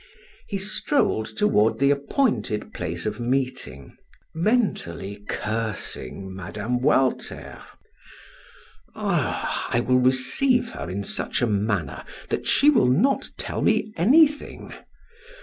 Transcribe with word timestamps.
He 0.47 0.57
strolled 0.57 1.27
toward 1.37 1.77
the 1.77 1.91
appointed 1.91 2.73
place 2.73 3.05
of 3.05 3.19
meeting, 3.19 3.95
mentally 4.33 5.23
cursing 5.29 6.33
Mme. 6.35 6.79
Walter. 6.81 7.61
"Ah, 8.95 9.67
I 9.71 9.79
will 9.79 9.99
receive 9.99 10.71
her 10.71 10.89
in 10.89 11.03
such 11.03 11.43
a 11.43 11.45
manner 11.45 12.03
that 12.29 12.47
she 12.47 12.67
will 12.71 12.89
not 12.89 13.29
tell 13.37 13.61
me 13.61 13.93
anything. 13.95 14.73